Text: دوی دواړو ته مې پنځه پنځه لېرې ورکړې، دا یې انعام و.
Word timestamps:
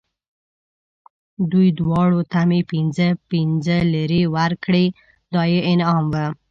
دوی 1.51 1.67
دواړو 1.79 2.21
ته 2.31 2.39
مې 2.49 2.61
پنځه 2.71 3.07
پنځه 3.31 3.75
لېرې 3.93 4.23
ورکړې، 4.35 4.85
دا 5.33 5.43
یې 5.53 5.59
انعام 5.71 6.05
و. 6.13 6.15